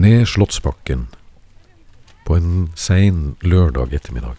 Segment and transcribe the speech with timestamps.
[0.00, 1.06] ned Slottsbakken
[2.24, 4.38] på en sein lørdag ettermiddag.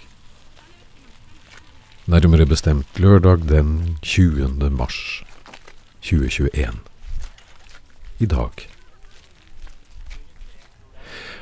[2.10, 4.72] Nærmere bestemt lørdag den 20.
[4.74, 5.24] mars
[6.02, 6.80] 2021.
[8.20, 8.64] I dag.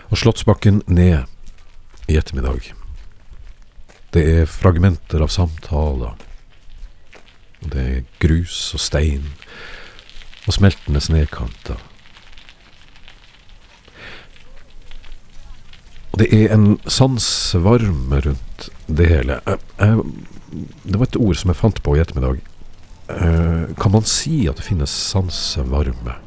[0.09, 1.23] Og Slottsbakken ned
[2.09, 2.73] i ettermiddag.
[4.12, 6.17] Det er fragmenter av samtaler.
[7.63, 9.31] Og det er grus og stein
[10.44, 11.80] og smeltende snøkanter.
[16.13, 19.40] Og det er en sansvarme rundt det hele.
[19.45, 20.05] Jeg, jeg,
[20.84, 22.41] det var et ord som jeg fant på i ettermiddag.
[23.09, 26.18] Uh, kan man si at det finnes sansevarme?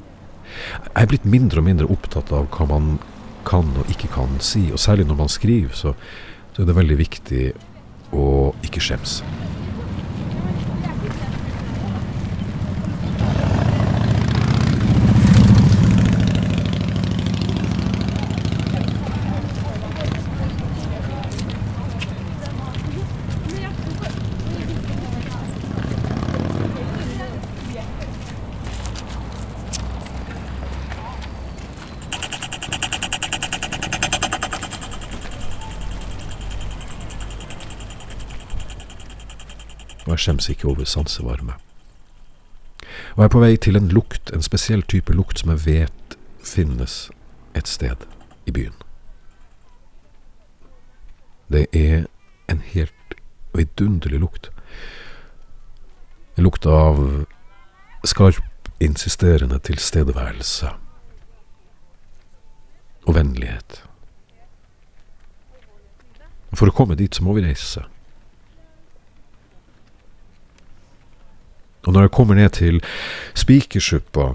[0.82, 2.96] Jeg er blitt mindre og mindre opptatt av hva man
[3.46, 5.94] kan og ikke kan si, og særlig når man skriver, så,
[6.54, 7.46] så er det veldig viktig
[8.14, 8.26] å
[8.66, 9.20] ikke skjemmes.
[40.04, 41.58] Og jeg skjemmes ikke over sansevarme.
[43.14, 46.16] Og jeg er på vei til en lukt, en spesiell type lukt som jeg vet
[46.42, 47.10] finnes
[47.54, 48.06] et sted
[48.46, 48.74] i byen.
[51.52, 52.06] Det er
[52.48, 53.16] en helt
[53.54, 54.50] vidunderlig lukt.
[56.36, 56.98] En lukt av
[58.08, 58.42] skarp,
[58.82, 60.72] insisterende tilstedeværelse
[63.06, 63.82] og vennlighet.
[66.56, 67.84] For å komme dit så må vi reise.
[71.86, 72.82] Og når jeg kommer ned til
[73.34, 74.32] Spikersuppa,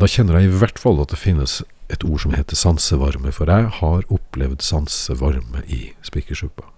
[0.00, 3.50] da kjenner jeg i hvert fall at det finnes et ord som heter sansevarme, for
[3.50, 6.68] jeg har opplevd sansevarme i Spikersuppa.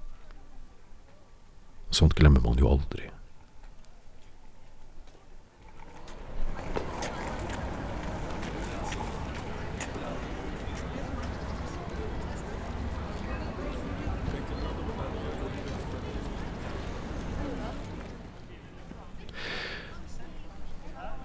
[1.93, 3.11] Sånt glemmer man jo aldri.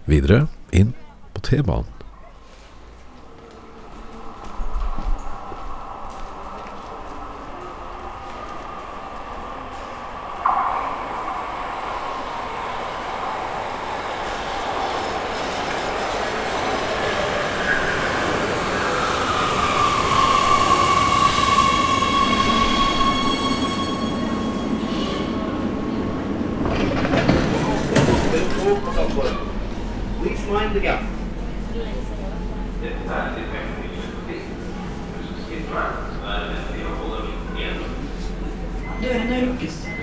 [0.07, 0.94] Videre inn
[1.34, 1.97] på T-banen.
[30.22, 31.03] Please mind the gap.
[39.01, 39.97] Dørene lukkes.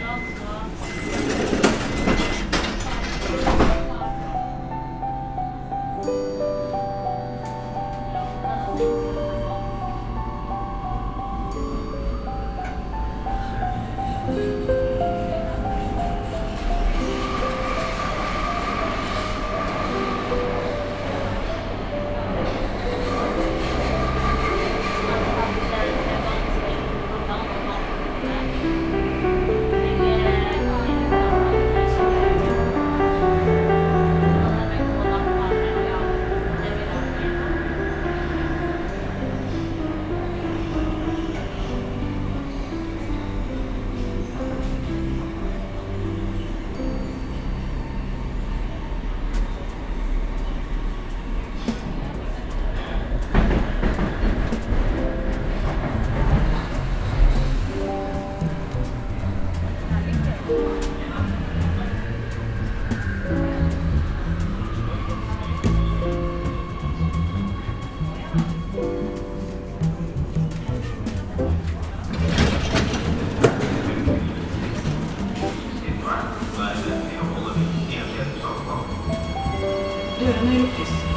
[80.19, 81.14] До Іриною Рюкіс.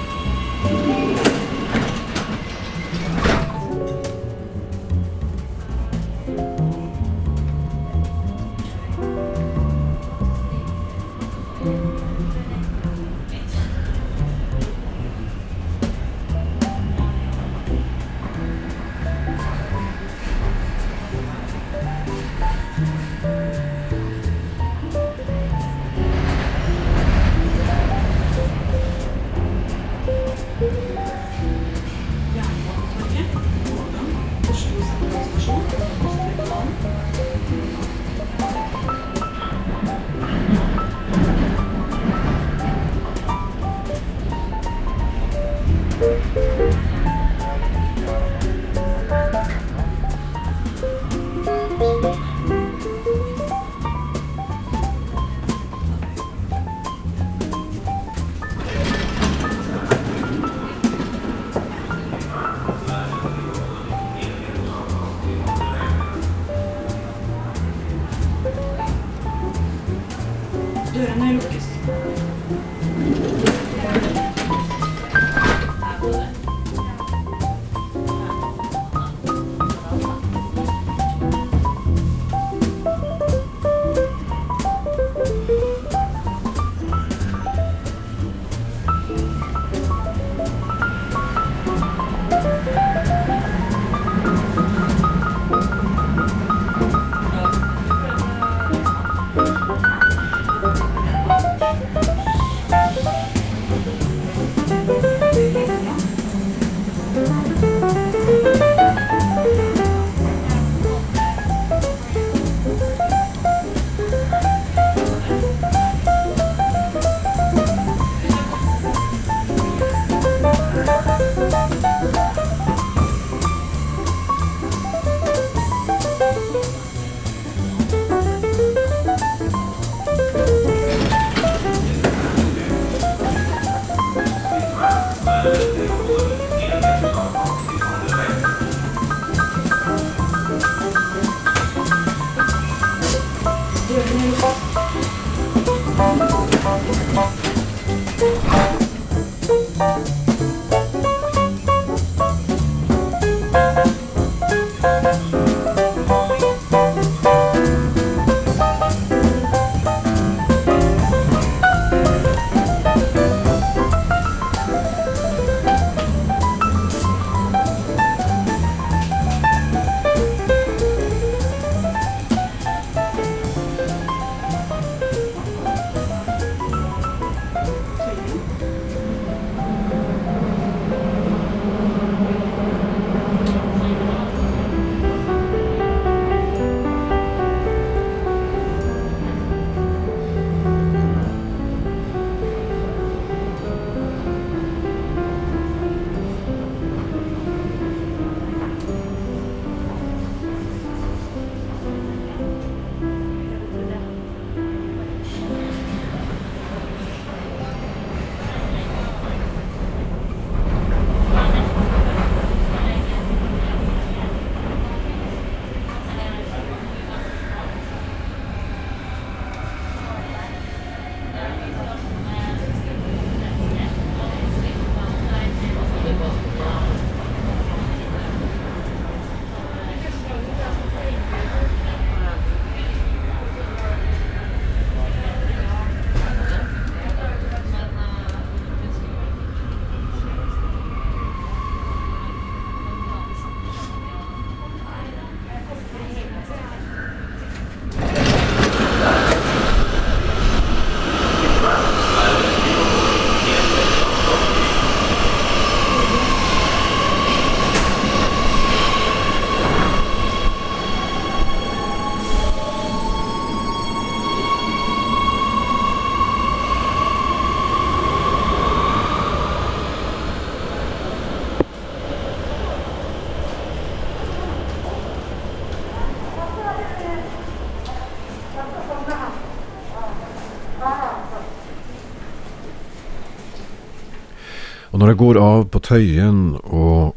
[284.92, 287.14] Og når jeg går av på Tøyen og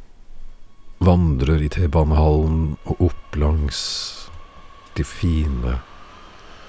[1.01, 3.79] vandrer i T-banehallen og opp langs
[4.99, 5.79] de fine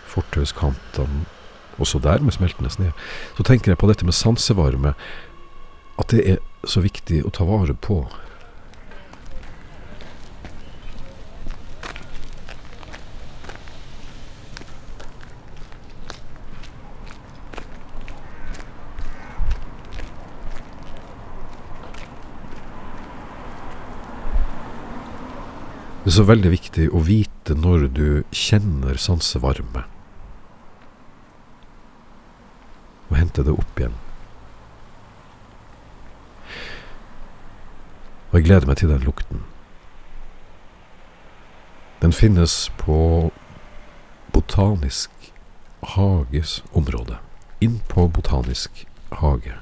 [0.08, 1.26] fortauskantene,
[1.82, 2.92] også der med smeltende sne,
[3.36, 4.94] så tenker jeg på dette med sansevarme,
[6.00, 8.04] at det er så viktig å ta vare på.
[26.12, 29.86] Det er så veldig viktig å vite når du kjenner sansevarme.
[33.08, 33.96] Og hente det opp igjen.
[38.28, 39.46] Og jeg gleder meg til den lukten.
[42.04, 43.00] Den finnes på
[44.36, 45.32] Botanisk
[45.96, 47.24] hages område.
[47.64, 48.84] Inn på Botanisk
[49.24, 49.56] hage.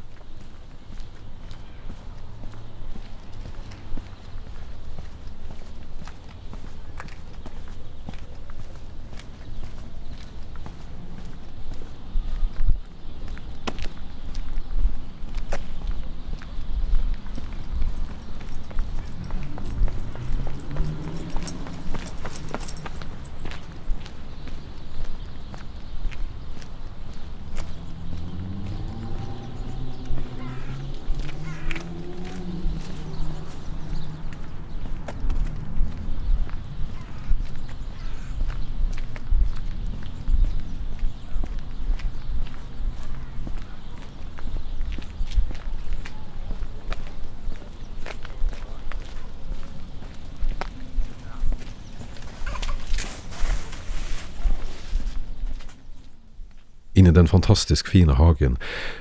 [57.09, 58.57] Inni den fantastisk fine hagen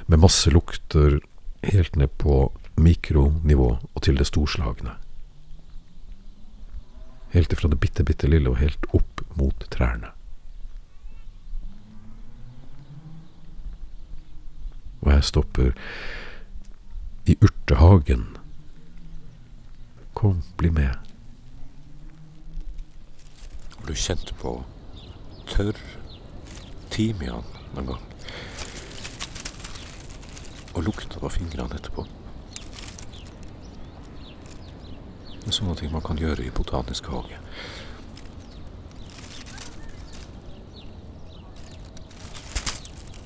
[0.06, 1.18] med masse lukter
[1.62, 4.94] helt ned på mikronivå og til det storslagne.
[7.34, 10.08] Helt ifra det bitte, bitte lille og helt opp mot trærne.
[15.04, 15.76] Og jeg stopper
[17.28, 18.24] i urtehagen.
[20.16, 20.96] Kom, bli med.
[23.84, 24.56] Du kjente på
[25.52, 25.76] tørr
[26.88, 28.04] timian noen gang?
[30.74, 32.06] Og lukta på fingrene etterpå?
[35.38, 37.40] Det er sånne ting man kan gjøre i botanisk hage.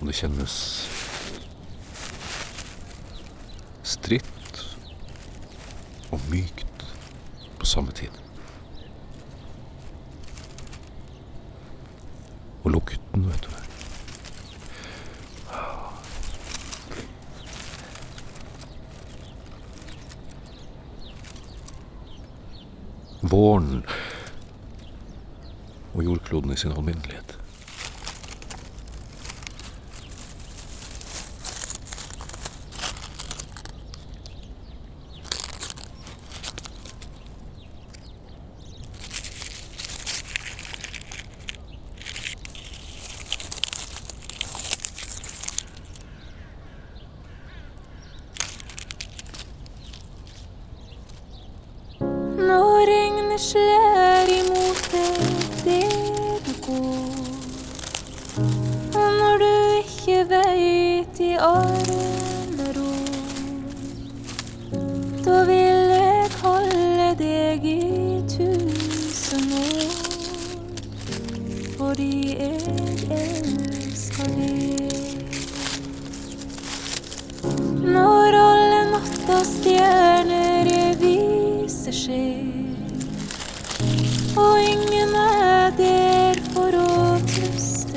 [0.01, 0.57] Og det kjennes
[3.87, 4.63] stritt
[6.11, 6.87] og mykt
[7.59, 8.11] på samme tid.
[12.63, 13.53] Og lukten, vet du.
[23.23, 23.85] Våren
[25.95, 27.37] og jordkloden i sin alminnelighet.
[53.39, 54.93] Slår imot
[55.65, 55.85] deg
[56.45, 57.33] du går.
[58.95, 61.72] Og når du ikke veit i armero.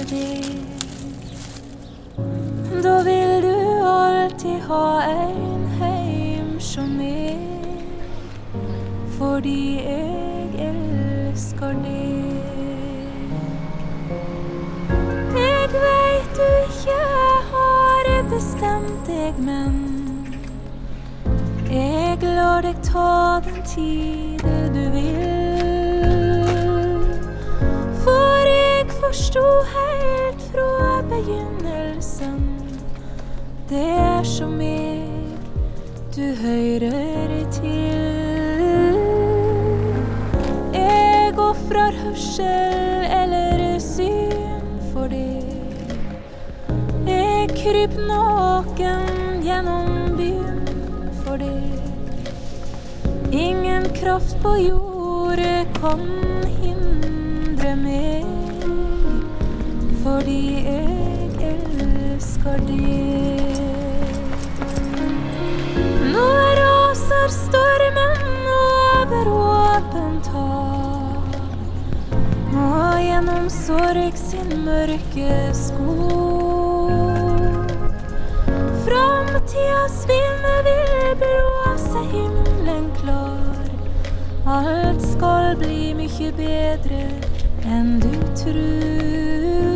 [0.09, 0.65] Trøste
[2.83, 7.39] da vil du alltid ha en heim som meg,
[9.17, 13.31] fordi jeg elsker deg.
[15.35, 16.99] Jeg veit du ikke
[17.51, 19.73] har bestemt deg, men
[21.71, 25.34] jeg lar deg ta den tida du vil.
[29.15, 32.39] Forsto helt fra begynnelsen,
[33.69, 35.07] det er så mye
[36.15, 38.97] du hører til.
[40.73, 45.47] Jeg ofrer hørsel eller syn for deg.
[47.07, 51.71] Jeg kryper naken gjennom byen for deg.
[53.31, 56.03] Ingen kraft på jordet kan
[56.59, 58.44] hindre meg,
[60.05, 63.55] fordi jeg elsker deg.
[66.13, 66.25] Nå
[66.59, 71.39] raser stormen over åpent hav,
[72.53, 76.93] og gjennom sorg sin mørke skog.
[78.85, 83.73] Framtidas vind vil blåse himmelen klar.
[84.59, 87.07] Alt skal bli mye bedre
[87.65, 89.74] enn du tror.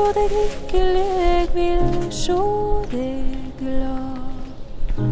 [0.00, 2.42] Sjå deg lykkelig, jeg vil sjå
[2.88, 5.02] deg glad.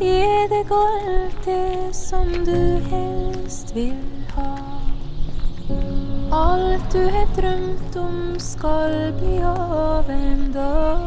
[0.00, 0.18] Gi
[0.52, 2.58] deg alt det som du
[2.90, 3.96] helst vil
[4.36, 4.50] ha.
[6.36, 11.00] Alt du har drømt om skal bli av en dag.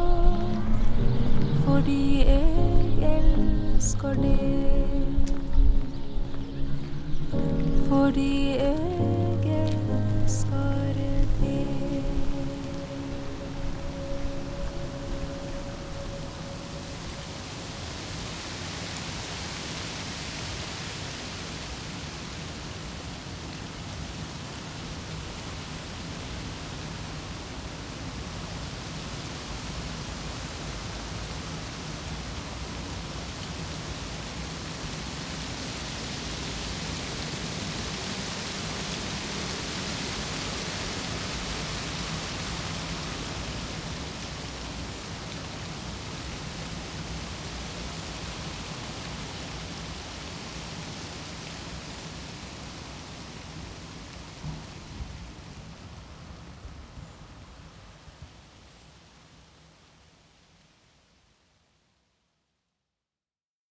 [1.68, 5.36] Fordi jeg elsker deg.
[7.90, 8.90] Fordi jeg